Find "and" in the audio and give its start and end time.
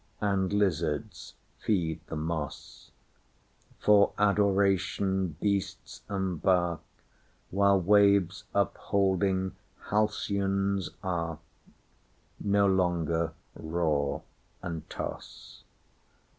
0.19-0.51, 14.63-14.89